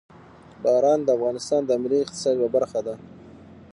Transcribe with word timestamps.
باران 0.63 0.99
د 1.03 1.09
افغانستان 1.17 1.61
د 1.65 1.71
ملي 1.81 1.97
اقتصاد 2.01 2.33
یوه 2.37 2.49
برخه 2.55 2.79
ده. 2.87 2.95